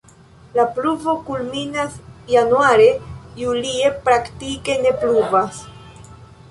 La 0.59 0.63
pluvo 0.77 1.13
kulminas 1.27 1.99
januare, 2.37 2.89
julie 3.43 3.95
praktike 4.09 4.81
ne 4.87 4.97
pluvas. 5.05 5.67